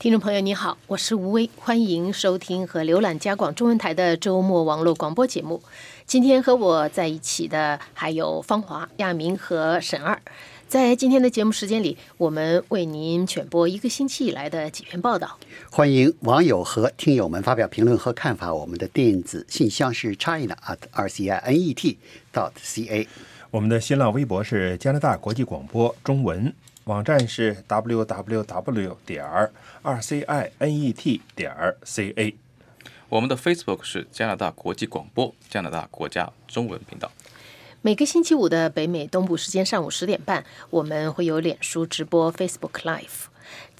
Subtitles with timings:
[0.00, 5.62] 听众朋友，你好，我是吴威，欢迎收听和浏览加广中文台的周末网络广播节目。
[6.06, 10.18] 今天和我在一起的还有方华、亚明和沈二。
[10.66, 15.38] 在今天的节目时间里，我们为您选播一个星期以来的几篇报道。
[15.70, 18.54] 欢迎网友和听友们发表评论和看法。
[18.54, 21.98] 我们的电子信箱是 china at r c i n e t
[22.32, 23.06] dot c a。
[23.50, 26.50] 我们的新浪微博是加拿大国际广播中文。
[26.84, 29.52] 网站是 www 点儿
[29.82, 32.34] rcinet 点儿 ca，
[33.08, 37.10] 我们的 Facebook 是加拿大国际广播加拿大国家中文频道。
[37.82, 43.29] 每个星期五的北美东部时间上午十点半，我们会有脸书直播 Facebook Live。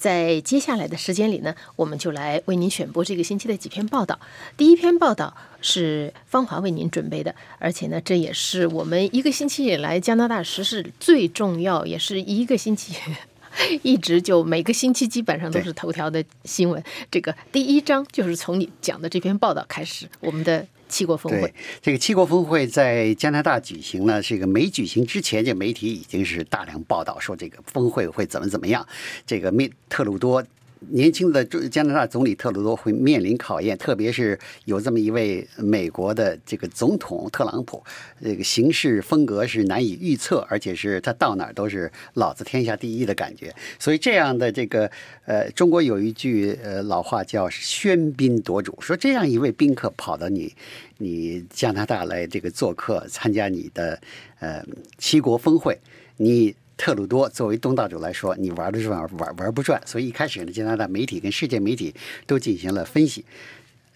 [0.01, 4.19] 在接下来的时间里呢，我们就来为您选播这个星期的几篇报道。
[4.57, 12.95] 第一篇报道是芳华为您准备的，而且呢，这也是我们一个星期以来加拿大时事最重要，也是一个星期
[13.83, 16.83] 一直就每个星期基本上都是头条的新闻。
[17.11, 20.65] 这个第一章就是从你讲的这篇报道开始，我们的。
[20.91, 24.21] 七国峰会，这个七国峰会在加拿大举行呢。
[24.21, 28.85] 这个没举行之前，这媒体已经是大量报道说这个峰会会怎么怎么样。
[29.25, 30.45] 这个密特鲁多。
[30.89, 37.83] 年轻的加拿大总理特鲁多会面临考验，特别是有这么一位美国的这个总统特朗普，
[38.19, 43.53] 这个行事风格是难以预测，而且是他到哪儿都是老子天下第一的感觉。
[43.77, 44.89] 所以这样的这个
[45.25, 50.51] 呃，中国有一句呃老话叫喧宾夺主，说这样一位宾客跑到你
[50.97, 54.01] 你加拿大来这个做客参加你的
[54.39, 54.65] 呃
[54.97, 55.79] 七国峰会，
[56.17, 56.55] 你。
[56.81, 61.93] 特鲁多作为东道主来说，你玩的转玩玩不转，所以一开始呢，加拿大媒体跟世界媒体
[62.25, 63.23] 都进行了分析，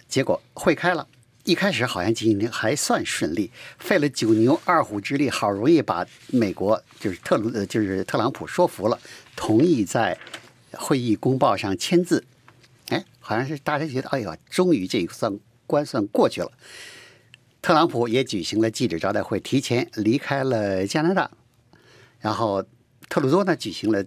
[0.07, 1.07] 结果会开了，
[1.45, 8.99] 一开始好像进行还算顺利，费了九牛二虎之力，好容易把美国就是特鲁呃就是特朗普说服了，
[9.35, 10.15] 同意在
[10.73, 12.23] 会议公报上签字，
[12.89, 16.51] 哎，好像是大家觉得，哎呀，终于这一算关算过去了，
[17.63, 21.31] 特朗普也举行了记者招待会，提前离开了加拿大，
[22.19, 22.63] 然后。
[23.09, 24.03] 特鲁多呢举行了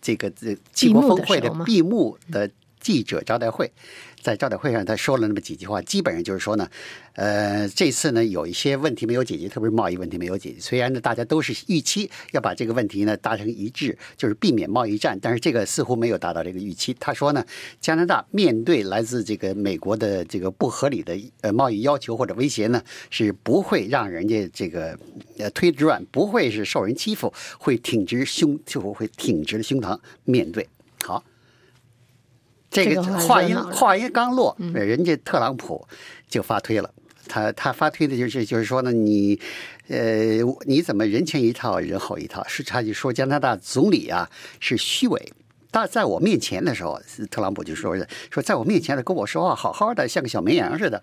[0.00, 3.70] 这个这七国峰会的闭幕的记者招待会。
[4.22, 6.66] 在招待会上，他说了那么几句话，基本上就是说呢，
[7.14, 10.60] 呃，这次呢有一些问题没有解决，特别是贸易问题没有解决。
[10.60, 16.94] 虽然呢大家都是预期要把这个问题呢达成一致，就是避免贸易战，但是这个似乎没有达到这个预期。
[17.00, 17.44] 他说呢，
[17.80, 24.96] 加拿大面对来自这个美国的这个不合理的呃贸易要求或者威胁呢，是不会让人家这个
[25.38, 30.68] 呃推软，不会是受人欺负，会挺直胸就会挺直胸膛面对。
[31.02, 31.24] 好。
[32.72, 35.86] 这个话音话音刚落，人家特朗普
[36.26, 36.90] 就发推了。
[37.28, 39.38] 他他发推的就是就是说呢，你
[39.88, 42.42] 呃你怎么人前一套人后一套？
[42.48, 44.28] 是他就说加拿大总理啊
[44.58, 45.32] 是虚伪。
[45.70, 47.00] 但在我面前的时候，
[47.30, 47.96] 特朗普就说
[48.30, 51.02] 说在我面前的跟我说话好好的，像个小绵羊似的。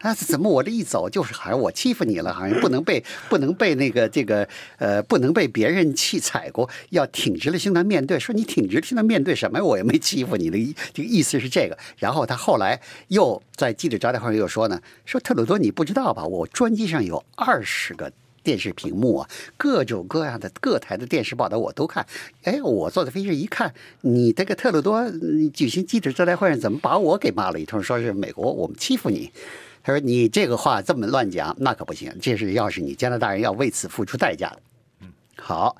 [0.00, 8.18] 啊，怎么我这一走就是好像我欺负你了，好像不能被不能被那个这个呃不能被别人气踩过，要挺直了胸膛面对。
[8.18, 9.62] 说你挺直了胸膛面对什么？
[9.62, 11.76] 我也没欺负你的，这个意思是这个。
[11.98, 16.24] 然后他后来又在记者招待会上又说呢，说特鲁多你不知道吧？
[16.24, 18.10] 我专机上有二十个
[18.42, 19.28] 电视屏幕啊，
[19.58, 22.06] 各种各样的各台的电视报道我都看。
[22.44, 25.04] 哎，我坐在飞机上一看，你这个特鲁多
[25.52, 27.82] 举行记者招待会上怎么把我给骂了一通？
[27.82, 29.30] 说是美国我们欺负你。
[29.90, 32.16] 他说：“你这个话这么乱讲，那可不行。
[32.22, 34.62] 这是要是你加拿大人要为此付出代价的。”
[35.02, 35.76] 嗯，好，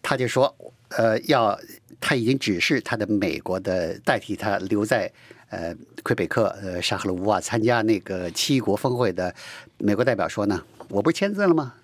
[0.00, 0.54] 他就说
[0.96, 1.58] ：“呃，要
[2.00, 5.10] 他已经指示他的美国的代替他留在
[5.48, 9.34] 呃魁北克呃沙赫鲁乌啊参加那个七国峰会的
[9.78, 11.74] 美国代表说呢，我不是签字了吗？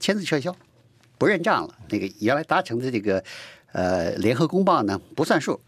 [0.00, 0.56] 签字撤销，
[1.18, 1.74] 不认账了。
[1.90, 3.22] 那个原来达成的这个
[3.72, 5.60] 呃联合公报呢不算数。”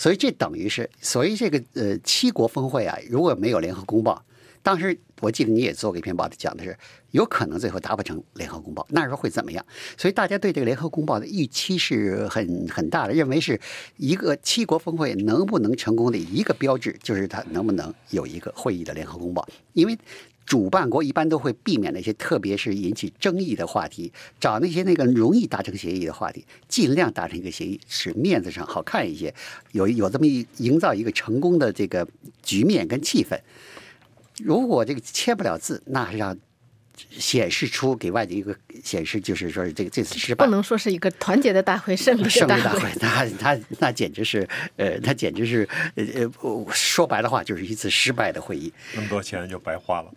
[0.00, 4.24] 所以这等于是，所以这个呃七国峰会啊，如果没有联合公报，
[4.62, 6.74] 当时我记得你也做过一篇报道，讲的是
[7.10, 9.62] 有可能最后达不成联合公报，那时候会怎么样？
[9.98, 13.60] 所以大家对这个联合公报的预期是很很大的，认为是
[13.98, 19.98] 一个七国峰会能不能成功的一个标志，就是它能不能有一个会议的联合公报，因为。
[20.46, 29.32] 主办国一般都会避免那些特别是引起争议的话题，找那些那个容易达成协议的话题，尽量达成一个协议，使面子上好看一些，
[29.72, 32.06] 有有这么一营造一个成功的这个
[32.42, 33.38] 局面跟气氛。
[34.42, 36.36] 如果这个签不了字，那让
[37.10, 40.50] 显示出给外界一个显示，就是说这个这次失败不。
[40.50, 43.32] 能说是一个团结的大会，胜利的大会胜利大会，。
[43.40, 46.04] 那那那简直是，呃，那简直是，呃
[46.40, 48.72] 呃，说白了话，就是一次失败的会议。
[48.94, 50.10] 那么多钱就白花了。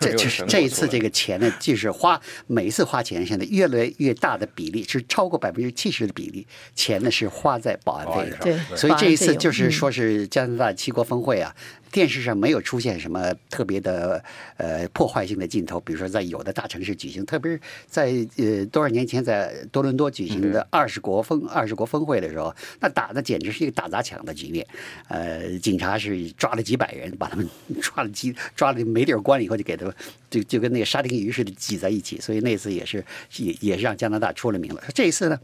[0.00, 8.40] 这 就是这一次这个钱呢，就是花每一次花钱，现在越来越大的比例是超过百分之七十的比例，钱呢是花在保安费上。
[8.40, 11.54] 对，所以这一次就是说是加拿大七国峰会啊，
[11.90, 14.22] 电视上没有出现什么特别的
[14.56, 24.66] 呃破坏性的镜头，比如说在有的大城市举行，特别是在呃多少年前在多伦多举行的二十国峰二十国峰会的时候，那打的简直是一个打砸抢的局面，
[25.08, 27.48] 呃，警察是抓了几百人，把他们
[27.82, 29.94] 抓了几抓了没地儿关了以后，就给他们
[30.30, 33.04] 就就跟那个沙丁鱼似的挤在一起，所以那次也是
[33.36, 34.82] 也也是让加拿大出了名了。
[34.94, 35.40] 这一次呢，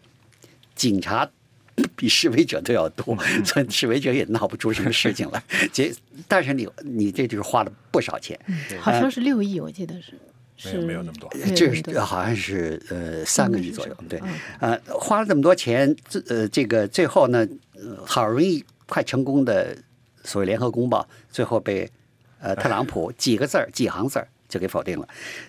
[0.75, 1.29] 警察
[1.97, 5.43] 比示威者都要多，所以示威者也闹不出什么事情来。
[5.73, 5.95] 结，
[6.27, 8.39] 但是你你这就是花了不少钱，
[8.81, 10.13] 好像是六亿，我记得是。
[10.59, 14.19] 是没有没有那么多这是好像是呃三个亿左右，对，
[14.59, 19.77] 呃，花了这么多钱，这呃这个最后呢，呃好容易快成功的
[20.25, 21.87] 所谓联合公报，最后被
[22.41, 25.09] 呃特朗普 几个字儿几行字儿就给否定了。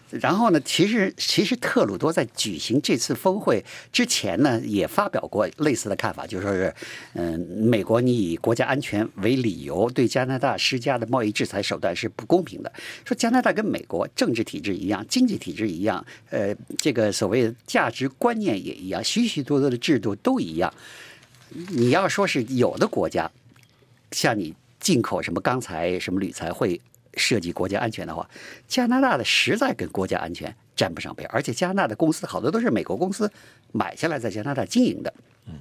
[0.10, 6.74] 然后呢，其实其实特鲁多在举行这次峰会之前呢，也发表过类似的看法，就说是，
[7.14, 12.72] 嗯、美国你以国家安全为理由对加拿大施加的贸易制裁手段是不公平的。
[13.06, 20.74] 说加拿大跟美国政治体制一样，经济体制一样，呃，这个所谓的价值观念也一样，许许多多的制度都一样。
[21.70, 23.32] 你要说是有的国家，
[24.12, 26.80] 像你进口什么钢材、什么铝材会
[27.18, 28.30] 涉及国家安全的话，
[28.68, 33.32] 加拿大的实在跟国家安全沾不上边，而且加拿大的公司好多都是美国公司
[33.72, 35.14] 买下来在加拿大经营的。
[35.48, 35.54] 嗯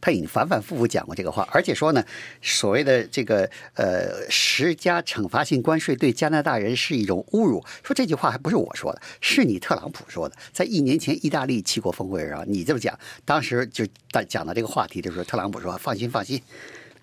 [0.00, 2.04] 他已经反反复复讲过这个话，而且说呢，
[2.42, 7.64] 所谓的这个呃施加惩罚性关税对加拿大人是一种侮辱。
[7.84, 10.34] 说这句话还不是我说的，是你特朗普说的。
[10.52, 16.42] 在一年前意大利七国峰会上，你这么讲，当时就讲讲到这个话题的时候，特朗普说：“放心，放心。”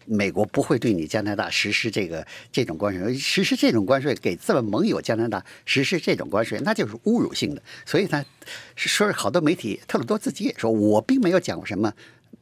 [0.07, 7.61] 美国不会对你加拿大实施这个这种关税，实施这种关税给这么盟友加拿大实施这种关税，那就是侮辱性的。
[7.85, 8.25] 所以呢，
[8.75, 11.93] 说是好多媒体，特鲁多自己也说，我并没有讲过什么，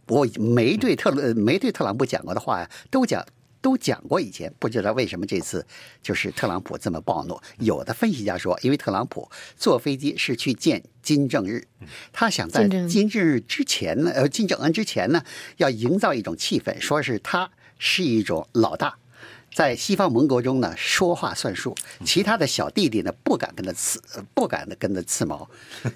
[0.08, 3.26] 我没对特鲁没对特朗普讲过的话呀，都讲。
[3.62, 5.66] 都讲过以前，不知道为什么这次
[6.00, 7.36] 就是特朗普这么暴怒。
[7.58, 9.28] 有的分析家说，因为特朗普
[9.58, 11.68] 坐飞机是去见金正日，
[12.14, 15.24] 他想在金正日之前呢，呃，金正恩之前呢，
[15.58, 18.96] 要营造一种气氛，说是他是一种老大。
[19.54, 21.74] 在西方盟国中呢，说话算数，
[22.04, 25.50] 其他的小弟弟呢不敢跟他刺，呃不敢跟他刺毛。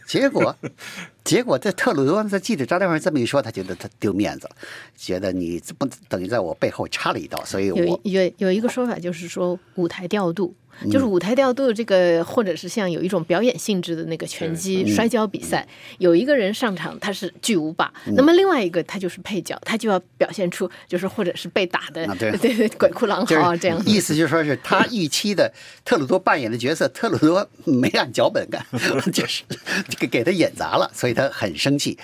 [0.08, 0.56] 结果，
[1.26, 4.56] 结果这特鲁多在记者招待会上这么一说，他觉得他丢面子了，
[4.96, 10.56] 觉得你这不等于在我背后插了一刀，所以有我一有有一个说法就是说舞台调度。
[10.84, 15.68] 嗯就是舞台调度这个，或者是像有一种表演性质的那个拳击嗯摔跤比赛，
[15.98, 23.90] 有一个人上场他是巨无霸，嗯那么另外一个他就是配角，他就要表现出就是或者是被打的啊，对 对对，鬼哭狼嚎啊这样子。
[23.90, 25.52] 意思就是说是他预期的
[25.84, 28.66] 特鲁多扮演的角色，特鲁多没按脚本干，
[29.12, 29.44] 就是
[29.90, 31.98] 这个给他演砸了，所以他很生气。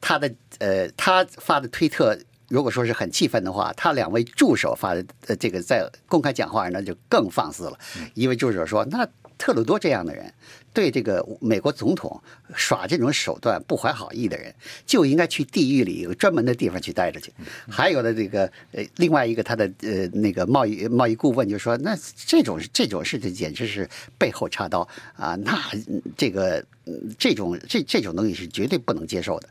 [0.00, 2.18] 他的呃，他发的推特。
[2.48, 7.78] 如果说是很气愤的话，他两位助手发的呃这个在公开讲话，那就更放肆了。
[8.14, 9.06] 一位助手说：“那
[9.36, 10.32] 特鲁多这样的人，
[10.72, 12.22] 对这个美国总统
[12.54, 14.54] 耍这种手段不怀好意的人，
[14.86, 17.32] 就应该去地狱里有专门的地方去待着去。”
[17.68, 25.34] 还有的这个呃，另外一个他的呃那个贸易贸易顾问就说：“那这种这种事情简直是背后插刀啊！
[25.34, 25.58] 那
[25.88, 29.48] 嗯这个嗯这种这这种东西是绝对不能接受的。”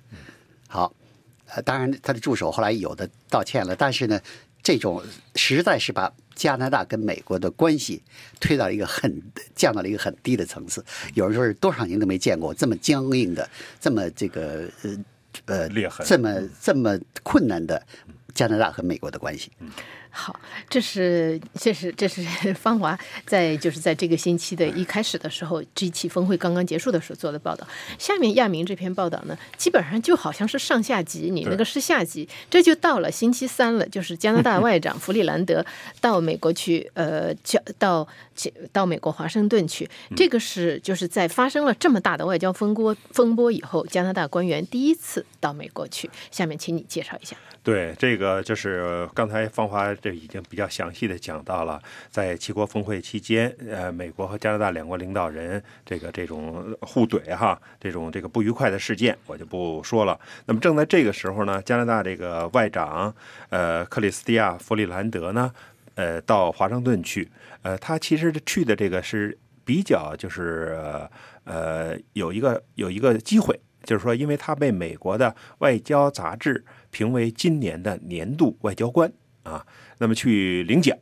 [0.70, 0.94] 好。
[1.56, 4.20] 呃，当然，他的助手后来有的道歉了，但是呢，
[4.62, 5.02] 这种
[5.36, 8.04] 实在是把加拿大跟美国的关系
[8.42, 9.22] 推到一个很
[9.56, 10.84] 降到了一个很低的层次。
[11.14, 14.98] 有人说是多少年都没见过这么僵硬的、这么这个呃
[15.46, 17.82] 呃裂痕这么这么困难的
[18.34, 19.50] 加拿大和美国的关系。
[20.18, 22.24] 好，这是这是这是
[22.56, 27.68] 芳华在就是在这个星期的一开始的时候，G 7峰会刚刚结束的时候做的报道。
[28.00, 35.66] 下面亚明这篇报道呢，基本上就好像是上下级，你那个是下级，这就到了星期三了，就是加拿大 外长弗里兰德
[36.00, 38.08] 到美国去，呃，交到
[38.72, 39.90] 到美国华盛顿去。
[40.16, 46.10] 这个是就是在发生了这么大的外交风波风波以后，加拿大官员第一次到美国去。
[46.32, 47.36] 下面请你介绍一下。
[47.64, 51.82] 对，这个就是刚才芳华这已经比较详细的讲到了，
[52.12, 60.20] 在七国峰会期间，呃，美国和加拿大两国领导人这个这种互怼哈，这种这个不愉快的事件，我就不说了。
[60.46, 63.12] 那么正在这个时候呢，加拿大这个外长
[63.50, 65.52] 呃克里斯蒂亚·弗里兰德呢，
[65.96, 67.28] 呃，到华盛顿去，
[67.64, 69.36] 呃，他其实去的这个是
[69.66, 70.78] 比较就是。
[70.80, 71.10] 呃
[71.46, 79.14] 呃，有一个有一个机会，就是说，因为他被美国的外交杂志评为今年的年度外交官
[79.46, 79.66] 啊，
[80.00, 80.98] 那么去领奖，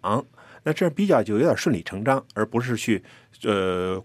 [0.63, 3.03] 那这样比较就有点顺理成章，而不是去
[3.43, 3.99] 呃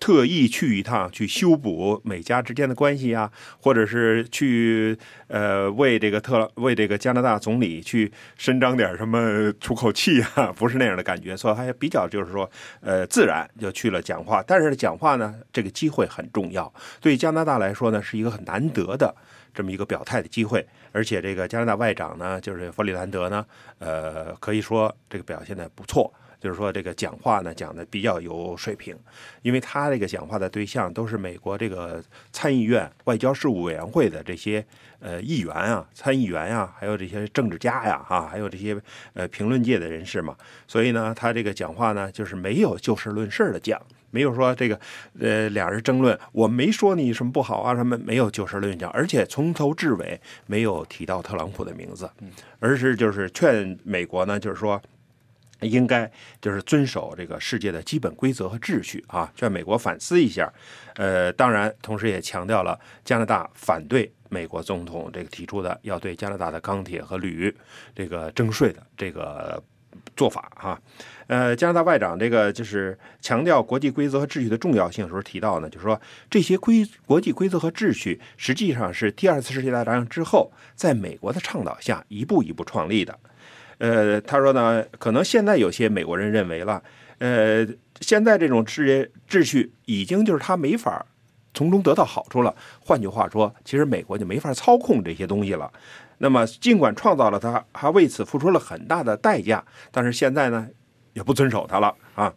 [0.00, 12.50] 特意去一趟去修补美加之间的关系啊，或者是去呃为这个特为这个加拿大总理去伸张点什么出口气啊， 不是那样的感觉，所以还比较就是说
[12.80, 14.44] 呃自然就去了讲话。
[14.46, 19.14] 但是讲话呢，这个机会很重要，对加拿大来说呢是一个很难得的
[19.54, 20.66] 这么一个表态的机会。
[20.92, 23.46] 而且这个加拿大外长呢，就是弗里兰德呢，
[23.78, 26.12] 呃，可以说这个表现的不错。
[26.44, 28.94] 就是说，这个讲话呢讲的比较有水平，
[29.40, 34.62] 因为他这个讲话的对象都是美国这个参议院外交事务委员会的这些
[35.00, 38.78] 呃议员啊、参议员呀，还有这些政治家呀，哈，还有这些
[39.14, 40.36] 呃评论界的人士嘛。
[40.68, 44.78] 所以呢，他这个讲话呢，就是没有就事论事的讲，没有说这个
[45.18, 52.10] 呃俩人争论，我没说你什么不好啊什么，没有就事论讲，而且从头至尾没有提到特朗普的名字，
[52.60, 54.78] 而是就是劝美国呢，就是说。
[55.64, 60.52] 应该就是遵守这个世界的基本规则和秩序啊，劝美国反思一下。
[60.96, 67.54] 呃，当然，同时也强调了加拿大反对美国总统这个提出的要对加拿大的钢铁和铝
[67.94, 69.62] 这个征税的这个
[70.16, 70.80] 做法哈。
[71.26, 83.18] 呃，加拿大外长这个就是强调国际规则和秩序的重要性的时候提到呢，就是说这些规国际规则和秩序实际上是第二次世界大战之后在美国的倡导下一步一步创立的。
[83.84, 86.82] 呃，他说呢，可能现在有些美国人认为了，
[87.18, 87.66] 呃，
[88.00, 91.04] 现在这种秩秩序已经就是他没法
[91.52, 92.54] 从中得到好处了。
[92.80, 95.70] 换句话说，其实美国就没法操控这些东西了。
[96.16, 100.66] 那么，尽管创造了它，还为此付出了很大的代价，但是现在呢，
[101.12, 102.32] 也不遵守它了啊。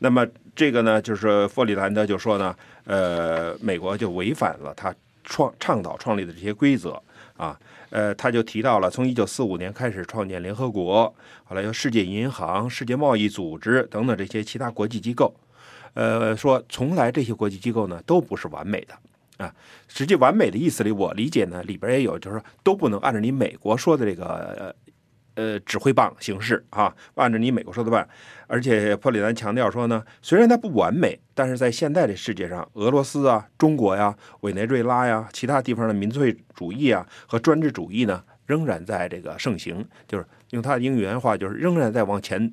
[0.00, 2.54] 那么，这个呢，就是弗里兰德就说呢，
[2.84, 7.00] 呃，美国就违反了他创倡导创立的这些规则
[7.40, 7.58] 啊。
[7.88, 11.12] 呃，他就提到了，从一九四五年开始创建联合国，
[11.44, 15.34] 后来由世界银行、世界贸易组织等等这些其他国际机构，
[15.94, 19.52] 呃，说从来这些国际机构呢都不是完美的啊。
[19.88, 24.74] 实际完美的意思里，我理解呢里边也有，就是说都不能按照你美国说的这个。
[25.60, 28.08] 指挥棒形式啊，按照你美国说的办。
[28.46, 39.86] 而且，珀里南强调说呢，虽然它不完美，但是在现在的世界上，俄罗斯啊、中国呀、委内瑞拉呀、其他地方的民粹主义啊和专制主义呢，仍然在这个盛行。
[40.08, 42.52] 就是用他的英语原话，就是仍然在往前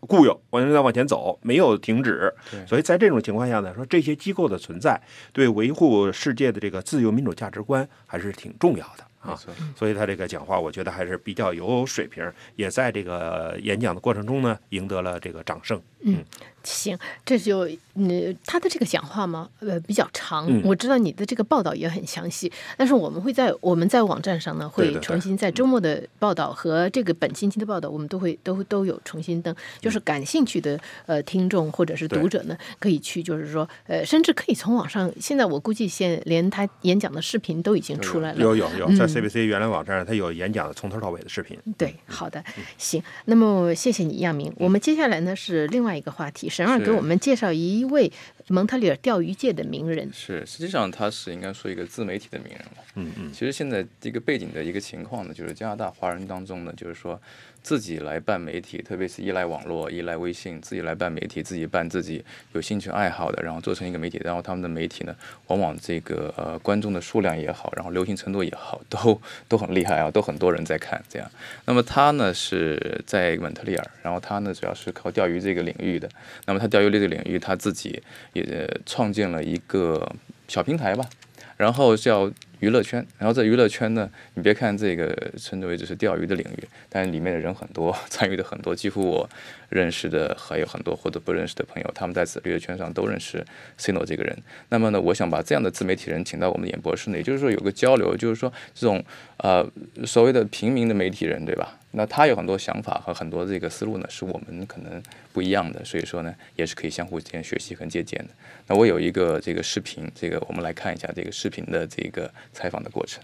[0.00, 2.34] 固有，完全在往前走，没有停止。
[2.66, 5.00] 所以在这种情况下呢，说这些机构的存在，
[5.32, 9.04] 对维护世界的这个自由民主价值观还是挺重要的。
[9.24, 9.38] 啊，
[9.76, 12.24] 所以他这个讲话，我觉得还是比较有水平，
[12.56, 15.80] 也在这个演讲的过程中呢，赢得了这个掌声。
[16.02, 16.24] 嗯。
[16.64, 20.48] 行，这就嗯，他的这个讲话嘛，呃，比较长。
[20.62, 29.54] 我知道你的这个报道也很详细，但是我们会在我们在网站上呢，会重新在周末的报道和这个本星期的报道，我们都会都都有重新登。
[29.78, 38.40] 就是感兴趣的呃听众或者是读者呢，可以去，就是说呃，甚至可以从网上，现在我估计现连他演讲的视频都已经出来了。
[38.40, 41.58] 有有有，在 CBC 原来网站上，他有演讲的从头到尾的视频。
[41.78, 42.42] 对，好的，
[42.76, 43.02] 行。
[43.26, 44.52] 那么谢谢你，亚明。
[44.56, 46.48] 我们接下来呢是另外一个话题。
[46.48, 48.10] 沈二给我们介绍一位
[48.48, 50.10] 蒙特利尔钓鱼界的名人。
[50.12, 52.84] 是，实际上他是应该说一个自媒体的名人了。
[52.96, 53.32] 嗯嗯。
[53.32, 57.20] 其实现在这个背景的一个情况呢，就是加拿大华人当中呢，就是说。
[57.64, 65.16] 自己来办媒体，特别是依赖网络、依赖微信，自己来办媒体，自己办自己有兴趣爱好的，然后做成一个媒体，然后他们的媒体呢，
[65.46, 69.18] 往往这个呃观众的数量也好，然后流行程度也好，都
[69.48, 71.28] 都很厉害啊，都很多人在看这样。
[71.64, 76.06] 那么他呢是在蒙特利尔，然后他呢主要是靠钓鱼这个领域的。
[76.44, 78.02] 那么他钓鱼这个领域，他自己
[78.34, 80.14] 也创建了一个
[80.48, 81.08] 小平台吧，
[81.56, 82.30] 然后叫。
[82.64, 89.28] 娱乐圈，然后在娱乐圈呢，你别看这个称之为只是钓鱼的领域，但里面的人很多， 参与的很多，几乎我
[89.68, 93.44] 认识的还有很多或者不认识的朋友，他们在此娱乐圈上都认识
[93.78, 94.34] Cino 这个人。
[94.70, 99.04] 那么呢，我想把这样的自媒体人请到我们演播室呢，也就是说有个交流，就是说这种
[99.36, 99.70] 呃
[100.06, 101.78] 所谓的平民的媒体人，对吧？
[101.96, 105.00] 那他有很多想法和很多这个思路呢，是我们可能
[105.32, 108.34] 不一样的，所以说呢，也是可以相互之间学习和借鉴的。
[108.66, 113.22] 那我有一个这个视频，这个我们来看一下这个视频的这个采访的过程。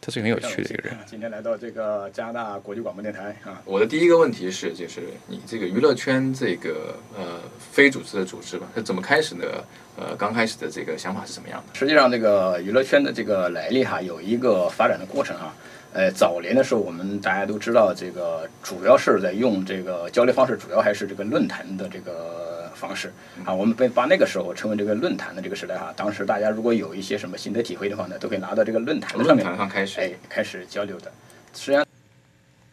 [0.00, 0.98] 他是很有趣的一个人。
[1.06, 7.40] 今天来到这个加拿大国际广播电台啊，我的第一个问题是，就是你这个娱乐圈这个呃
[7.72, 9.64] 非组织的组织吧，是怎么开始的？
[9.96, 11.78] 呃，刚开始的这个想法是什么样的？
[11.78, 15.54] 实际上，这个娱乐圈的这个来历哈，有一个发展的过程啊。
[15.92, 23.12] 呃，早年的时候，我们大家都知道，这个主要是在用这个交流方式，主要还是这个论坛的这个方式
[23.44, 23.54] 啊。
[23.54, 25.94] 我们被把那个时候称为这个论坛的这个时代哈。
[25.96, 31.12] 当时大家如果有一些什么心得体会的话呢，都可以拿到这个论坛的上面论坛上开始哎，开始交流的。
[31.54, 31.86] 实际上，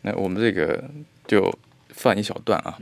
[0.01, 0.83] 那我们这个
[1.27, 1.55] 就
[1.89, 2.75] 放一小段啊，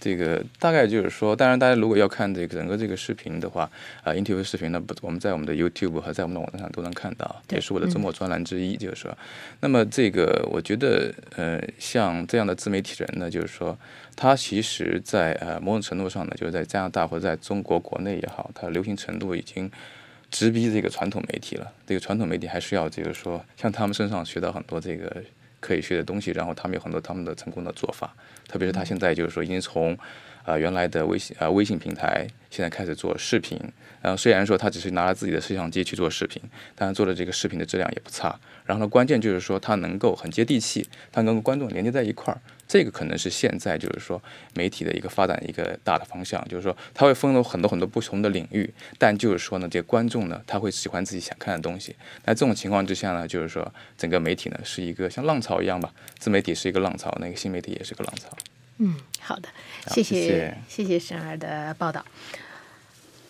[0.00, 3.70] 这个大概就是说，当然大家如果要看这个整个这个视频的话，
[4.02, 9.16] 啊、i n t e r v i e w 视频呢，不，我们在我们的 YouTube 和在我们的网站上都能看到，也是我的周末专栏之一，就是说，
[9.60, 13.78] 那么这个我觉得，呃，像这样的自媒体人呢，就是说，
[14.14, 19.70] 他其实在呃某种程度上呢，就是在加拿大或者在中国国内也好，它流行程度已经。
[20.30, 25.24] 直逼这个传统媒体了，这个传统媒体还是要就是说，向他们身上学到很多这个
[25.60, 28.14] 可以学的东西，然后他们有很多他们的成功的做法，
[28.46, 29.96] 特别是他现在就是说已经从
[30.44, 33.58] 呃原来的微信呃微信平台，现在开始做视频，
[34.00, 36.42] 然后虽然说他只是拿了自己的摄像机去做视频，
[36.74, 38.38] 但是做的这个视频的质量也不差。
[38.64, 44.22] 然后呢，关键就是说他能够很接地气，他能跟观众连接在一块儿，这个可能是现在就是说
[44.54, 51.96] 媒体的一个发展一个大的方向，就是说它会分了很多很多不同的领域，但就是说呢，这个观众呢他会喜欢自己想看的东西。
[52.24, 58.28] 那这种情况之下呢，就是说整个媒体呢是一个像浪潮一样吧，自媒体是一个浪潮，那个新媒体也是个浪潮。
[58.78, 59.48] 嗯，好的，
[59.88, 62.04] 谢谢谢谢谢沈儿的报道。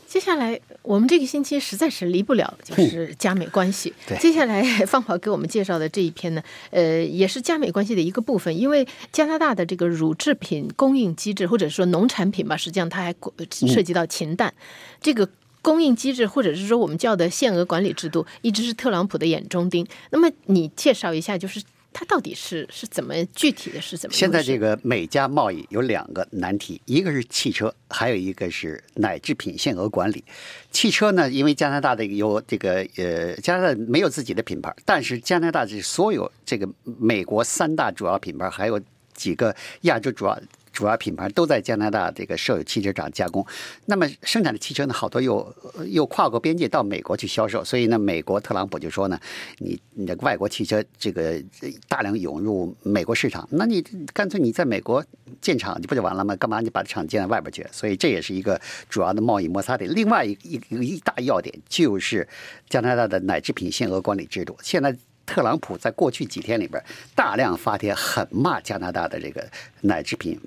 [0.07, 3.93] 接下来，我们这个星期实在是离不了就是加美关系。
[4.07, 14.55] 对接下来方宝给我们介绍的这一篇呢，呃，也是加美关系的一个部分，因为加拿大的这个乳制品供应机制，或者说农产品吧，实际上它还呃涉及到禽蛋，
[15.01, 15.29] 这个。
[15.61, 19.87] 供应机制，或者是说我们叫的限额管理制度，一直是特朗普的眼中钉。
[20.11, 21.61] 那么你介绍一下，就是
[21.93, 24.15] 它到底是是怎么具体的是怎么？
[24.15, 30.23] 现在这个美加贸易有两个难题，一个是汽车，还有一个是奶制品限额管理。
[30.71, 38.81] 汽车呢，因为加拿大的有这个呃，加拿大没有自己的品牌，但是加拿大这所有这个美国三大主要品牌，还有
[39.15, 40.39] 几个亚洲主要。
[40.79, 43.45] 主要品牌都在加拿大这个设有汽车厂加工，
[43.87, 45.53] 那么生产的汽车呢，好多又
[45.89, 49.19] 又跨过边界到美国去销售，所以呢，美国特朗普就说呢，
[49.59, 51.43] 你你的外国汽车这个
[51.89, 53.83] 大量涌入美国市场，那你
[54.15, 55.05] 干脆你在美国
[55.41, 56.37] 建厂，你不就完了吗？
[56.37, 57.67] 干嘛你把厂建在外边去？
[57.73, 59.93] 所以这也是一个主要的贸易摩擦点。
[59.93, 62.29] 另外一一一大要点就是
[62.69, 64.97] 加拿大的奶制品限额管理制度，现在。
[65.29, 66.83] 特朗普在过去几天里边
[67.15, 69.47] 大量发帖，狠骂加拿大的这个
[69.83, 70.41] 奶制品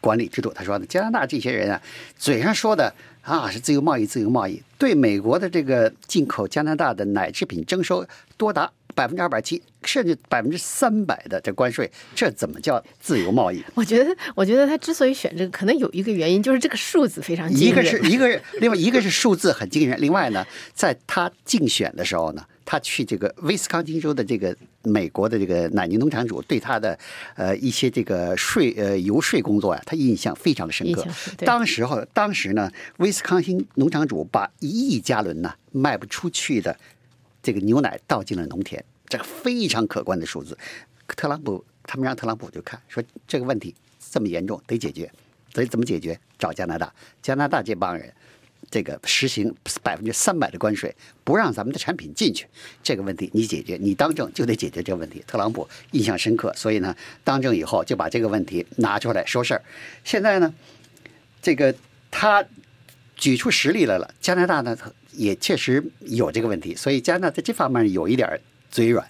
[0.00, 0.50] 管理制度。
[0.54, 1.80] 他说呢，加拿大这些人啊，
[2.16, 8.06] 嘴上说的啊是自由贸易，自由贸易，对美国的这个进口加拿大的奶制品征收
[8.38, 13.62] 多达百分之二百七，甚至百分之三百的这关税，这怎么叫自由贸易？
[13.74, 17.84] 我觉得，我觉得他之所以选这个，可能有一个原因，就是这个数字非常惊人。
[17.84, 22.42] 一个是一个是，另外一个是数字很惊人，另外呢，在他竞选的时候呢。
[22.66, 26.98] 他去这个威斯康星州的这个美国的这个奶牛农场主对他的
[27.36, 31.06] 呃一些这个税呃游说工作啊、他印象非常的深刻
[31.38, 36.76] 当时候当时呢，威斯康星农场主把一亿加仑呢卖不出去的
[37.40, 40.58] 这个牛奶倒进了农田，这个非常可观的数字。
[41.06, 43.72] 特朗普他们让特朗普就看说这个问题
[44.10, 45.08] 这么严重得解决，
[45.54, 46.18] 所以怎么解决？
[46.36, 48.12] 找加拿大，加拿大这帮人。
[48.70, 52.46] 这个实行百分之三百的关税，不让咱们的产品进去，
[52.82, 55.22] 这个问题你解决，你当政就得解决这个问题。
[55.26, 59.62] 特朗普印象深刻，所以呢，当政以后就把这个问题拿出来说事儿。
[60.04, 60.52] 现在呢，
[61.40, 61.74] 这个
[62.10, 62.44] 他
[63.16, 64.76] 举出实例来了，加拿大呢
[65.12, 69.06] 也确实有这个问题，所以加拿大在这方面有一点嘴软。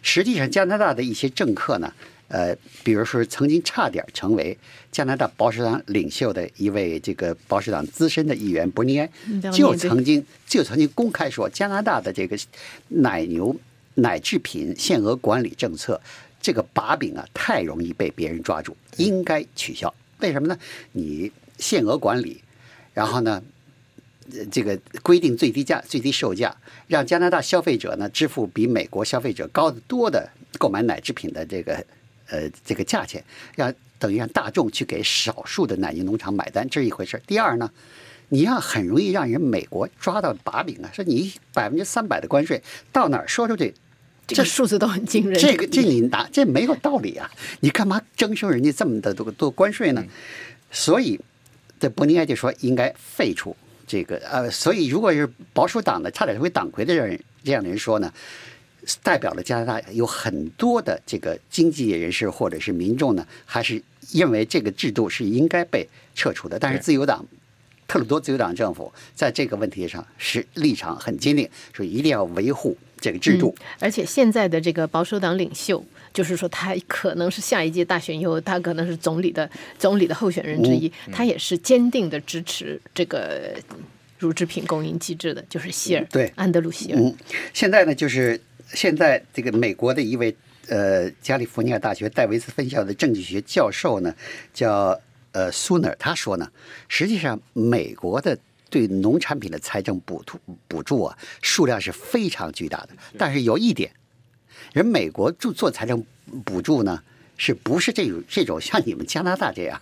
[0.00, 1.92] 实际上，加拿大的一些政客呢，
[2.28, 4.56] 呃，比如说曾经差点成为
[4.92, 9.10] 加拿大保守党领袖的一位这个保守党资深的议员伯尼埃
[9.52, 12.38] 就曾经就曾经公开说，加拿大的这个
[12.88, 13.54] 奶牛
[13.94, 16.00] 奶制品限额管理政策
[16.40, 19.92] 这个把柄啊，太容易被别人抓住，应该取消。
[20.20, 20.58] 为什么呢？
[20.92, 22.42] 你限额管理，
[22.94, 23.42] 然后呢？
[24.30, 26.54] 呃这个规定最低价、最低售价，
[26.86, 31.82] 让加拿大消费者呢支付比美国消费者高得多的购买奶制品的这个
[32.30, 33.22] 呃这个价钱，
[33.56, 37.20] 让等于让大众去给少数的奶牛农场买单，这是一回事。
[37.26, 37.70] 第二呢，
[38.28, 42.62] 你要很容易让人美国抓到把柄啊，说你百分之三百的关税
[42.92, 43.74] 到哪儿说出去，
[44.26, 45.38] 这数字都很惊人。
[45.40, 47.30] 这个这你拿这没有道理啊！
[47.60, 50.04] 你干嘛征收人家这么的多多关税呢？
[50.70, 51.18] 所以，
[51.80, 58.12] 这伯尼埃就说应该废除这个呃，所以如果是保守党的差点成为党魁的人这样的人说呢，
[59.02, 66.58] 代表了加拿大有很多的这个经济人士或者是民众呢，还是认为这个制度是应该被撤除的。
[66.58, 67.24] 但是自由党。
[67.86, 73.56] 特鲁多自由党政府在这个问题上是立场很坚定，说一定要维护这个制度。
[73.78, 83.54] 而且现在的这个保守党领袖，就是说他可能是下一届大选以后，他可能是总理的总理的候选人之一，他也是坚定的支持这个
[84.18, 86.98] 乳制品供应机制的，就是希尔，对安德鲁希尔。
[87.00, 87.16] 嗯，
[87.54, 88.38] 现在呢，就是
[88.74, 90.36] 现在这个美国的一位
[90.68, 94.14] 呃加利福尼亚大学戴维斯分校的政治学教授呢，
[94.52, 95.00] 叫
[95.32, 96.50] 呃苏纳尔，他说呢，
[96.88, 98.38] 实际上美国的
[98.70, 103.42] 对农产品的财政补助补助啊，数量是非常巨大的，但是。
[103.42, 103.90] 有一点，
[104.74, 106.04] 人美国做做财政
[106.44, 107.02] 补助呢，
[107.38, 109.80] 是不是这种这种像你们加拿大这样，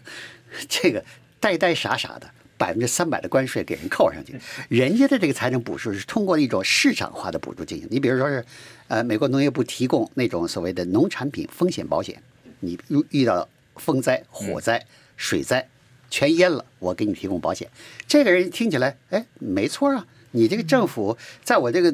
[0.68, 1.04] 这个
[1.40, 4.34] 呆呆傻傻的百分之三百的关税给人扣上去？
[4.68, 7.86] 人家的这个财政补助是通过一种市场化的补助进行。
[7.90, 8.44] 你比如说是，
[8.88, 12.22] 呃，美国农业部提供那种所谓的农产品风险保险，
[12.60, 14.84] 你遇遇到风灾、火灾、
[15.16, 15.68] 水灾，
[16.10, 17.68] 全淹了，我给你提供保险。
[18.06, 20.06] 这个人听起来，哎，没错啊。
[20.32, 21.90] 你这个政府在我这个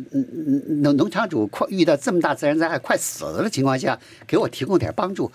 [0.82, 3.96] 农农场主快遇到这么大自然灾害快死了的情况下，
[4.26, 5.30] 给我提供点帮助，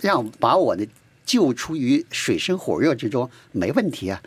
[0.00, 0.86] 让把我呢
[1.26, 4.22] 救出于水深火热之中，没问题啊。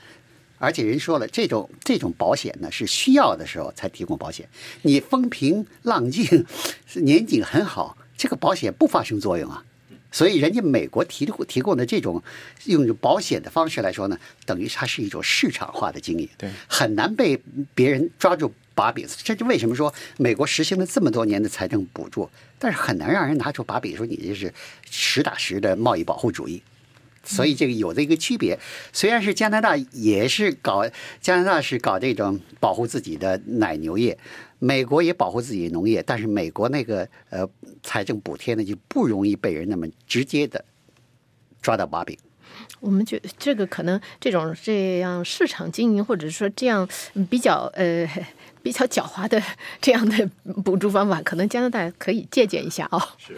[0.62, 4.48] 而且人说了，这种这种保险呢是需要的时候才提供保险。
[4.84, 6.46] 你风平浪静，
[6.86, 9.64] 是 年景很好，这个保险不发生作用啊。
[10.12, 12.22] 所以人家美国提供提供的这种
[12.66, 17.42] 用保险的方式来说呢，等于它是一种市场化的经营，对，很难被
[17.74, 19.08] 别人抓住把柄。
[19.24, 24.54] 这就为什么说美国实行了这么多年的财政补助，但是很难让人拿出把柄说你这是
[24.90, 26.62] 实打实的贸易保护主义。
[27.24, 28.58] 所以这个有这一个区别，
[28.92, 30.84] 虽然是加拿大也是搞
[31.20, 34.18] 加拿大是搞这种保护自己的奶牛业，
[34.60, 37.48] 美国也保护自己的农业，但是美国那个呃
[37.84, 40.64] 财政补贴呢就不容易被人那么直接的
[41.62, 42.18] 抓到把柄。
[42.80, 46.88] 我们觉得这个可能这种这样市场经营，或者说这样
[47.30, 48.08] 比较呃
[48.64, 49.42] 比较狡猾的
[49.80, 50.28] 这样的
[50.64, 53.36] 补助方法，可能加拿大可以借鉴一下啊、是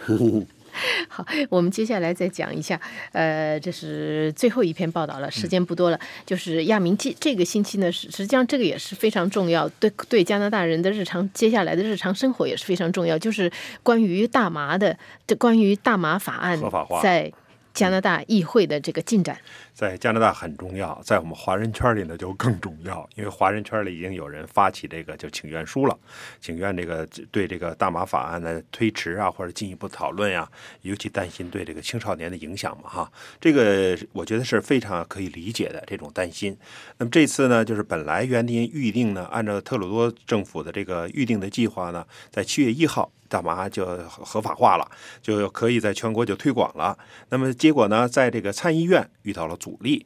[1.08, 2.80] 好，我们接下来再讲一下，
[3.12, 5.98] 呃，这是最后一篇报道了，时间不多了。
[6.26, 13.50] 就是亚明记这个星期呢，实实际上这个也是非常重要，对对加拿大人的日常接下来的日常生活也是非常重要，就是
[13.82, 16.60] 关于大麻的，这关于大麻法案
[17.02, 17.32] 在
[17.72, 19.38] 加拿大议会的这个进展。
[19.74, 25.98] 在加拿大很重要，在我们华人圈里呢就更重要，因为华人圈里已经有人发起这个就请愿书了，
[26.40, 30.48] 请愿这个对这个大麻法案的推迟啊，或者进一步讨论呀、
[30.82, 36.56] 尤其担心对这个青少年的影响嘛，哈，这个我觉得是非常可以理解的这种担心。
[36.98, 43.10] 那么这次呢，就是本来原定预定呢，按照特鲁多政府的这个预定的计划呢，在七月一号。
[43.26, 44.88] 大麻就合法化了，
[45.20, 46.96] 就可以在全国就推广了。
[47.30, 50.04] 那么结果呢，在这个参议院遇到了阻力。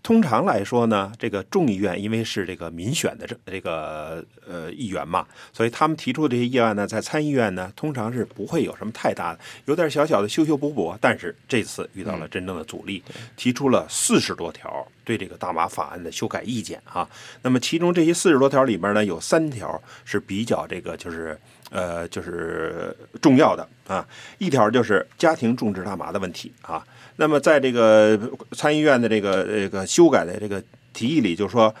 [0.00, 10.96] 通常来说呢，这个众议院因为是这个民选的这这个呃议员嘛，所以他们提出的这些议案呢，在参议院呢，通常是不会有什么太大的，有点小小的修修补补。
[11.00, 13.02] 但是这次遇到了真正的阻力，
[13.36, 17.08] 提出了四十多条对这个大麻法案的修改意见啊。
[17.40, 21.38] 那么其中这些四十多条里面呢，有三条是比较这个就是
[21.70, 26.84] 呃就是重要的啊，一条就是家庭种植大麻的问题啊。
[27.16, 28.20] 那么在这个
[28.52, 31.74] 参议院的这个这个修改的这个提议里，就是说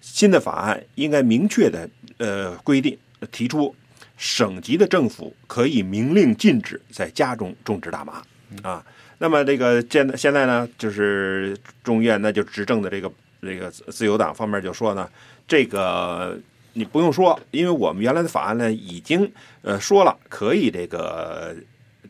[0.00, 2.98] 新的法案应该明确的呃规定，
[3.30, 3.72] 提出
[4.16, 8.20] 省级的政府可以明令禁止在家中种植大麻
[8.68, 8.84] 啊。
[9.18, 13.10] 那么这个现现在呢，就是众议院那就执政的这个
[13.42, 15.08] 这个自由党方面就说呢，
[15.46, 16.38] 这个
[16.72, 19.30] 你不用说，因为我们原来的法案呢已经
[19.62, 21.54] 呃说了可以这个。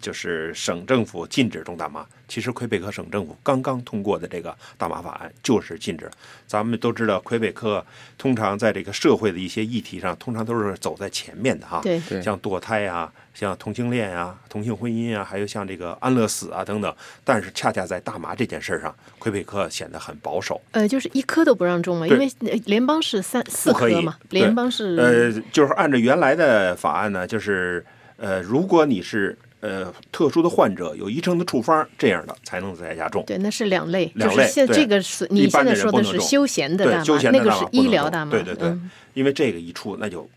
[0.05, 2.05] 就是省政府禁止种大麻。
[2.29, 6.11] 其实魁北克省政府刚刚通过的这个大麻法案就是禁止。
[6.47, 7.85] 咱们都知道，魁北克
[8.19, 11.81] 通常在这个社会的一些议题上，通常都是走在前面的哈。
[11.83, 16.95] 对对像堕胎啊、像同性恋啊、同性婚姻啊，还有像这个安乐死啊等等。
[17.25, 20.61] 但是恰恰在大麻这件事上，魁北克显得很保守。
[20.73, 27.85] 呃，就是一颗都不让种了，因为呃联邦是三四颗嘛，联邦是呃，就是按照原来的法案呢，就是
[28.17, 33.25] 呃，如果你是呃特殊的患者，有医生的处方这样的，才能在家种。
[33.27, 40.29] 对，那是两类，两类就是现对这个是你一般的现在说的人不能种是休闲的对大麻，休闲的大那个是医疗大麻，对对对嗯因为这个一出，那就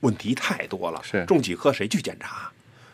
[0.00, 1.00] 问题太多了。
[1.02, 2.50] 是种几棵谁去检查，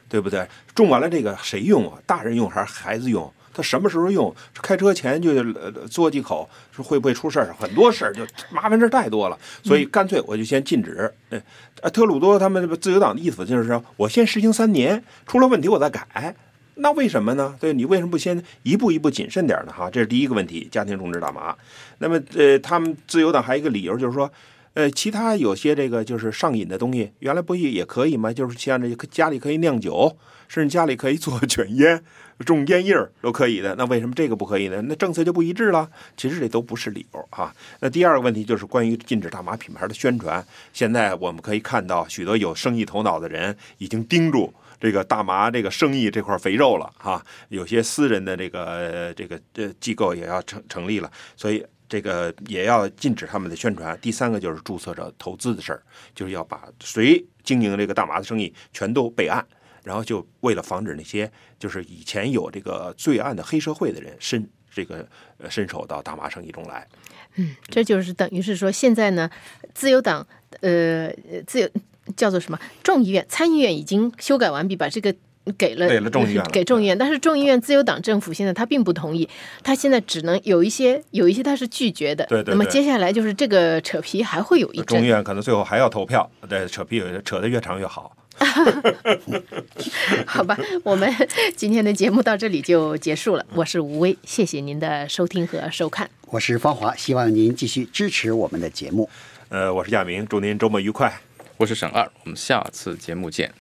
[0.09, 0.47] 对不对？
[0.75, 1.99] 种完了这个谁用啊？
[2.05, 3.33] 大人用还是孩子用？
[3.55, 4.35] 他什么时候用？
[4.61, 7.55] 开车前就呃嘬几口，说会不会出事儿？
[7.59, 11.11] 很多事儿就麻烦事儿太多了，所以干脆我就先禁止。
[11.31, 16.35] 呃，特鲁多他们自由党的意思就是说，我先实行三年，出了问题我再改。
[16.77, 17.55] 那为什么呢？
[17.61, 19.73] 对你为什么不先一步一步谨慎点呢？
[19.73, 21.55] 哈，这是第一个问题，家庭种植大麻。
[21.99, 24.29] 那么，呃，他们自由党还有一个理由就是说，
[24.73, 28.33] 呃，其他有些这个就是上瘾的东西，原来不也也可以吗？
[28.33, 30.17] 就是像这家里可以酿酒，
[30.49, 32.03] 甚至家里可以做卷烟、
[32.39, 33.75] 种烟叶都可以的。
[33.77, 34.83] 那为什么这个不可以呢？
[34.83, 35.89] 那政策就不一致了。
[36.17, 37.55] 其实这都不是理由啊。
[37.81, 40.45] 那第二个问题就是关于禁止大麻品牌的宣传。
[40.73, 47.25] 现在我们可以看到，许多有生意头脑的人已经盯住这个大麻这个生意这块肥肉了哈。
[47.51, 51.65] 有些私人的这个这个呃机构也要成成立了，所以。
[51.87, 53.97] 这个也要禁止他们的宣传。
[54.01, 55.81] 第三个就是注册者投资的事儿，
[56.15, 59.47] 就是要把谁经营这个大麻的生意全都备案，
[59.85, 65.07] 然后就为了防止那些就是以前有这个罪案的黑社会的人伸这个
[65.39, 66.89] 呃伸手到大麻生意中来。
[67.37, 69.31] 嗯，这就是等于是说，现在呢，
[69.73, 70.27] 自由党
[70.61, 71.13] 呃
[71.47, 71.69] 自由
[72.17, 75.15] 叫做什么众议院参议院已经修改完毕，把这个。
[75.59, 79.29] 给了给了众议院 给众议院，但是众议院自由党政府现在他并不同意，
[79.63, 82.25] 他现在只能有一些有一些他是拒绝的。
[82.29, 84.87] 对对对那么接下来就是这个扯皮还会有一阵。
[84.87, 88.17] 众议院可能最后还要投票，对，扯皮扯得越长越好。
[90.27, 91.13] 好吧，我们
[91.57, 93.47] 今天的节目到这里就结束了。
[93.55, 96.09] 我是吴威，谢谢您的收听和收看。
[96.27, 99.09] 我是方华，希望您继续支持我们的节目。
[99.49, 101.13] 呃，我是亚明，祝您周末愉快。
[101.57, 103.53] 我是沈二，我们下次节目见。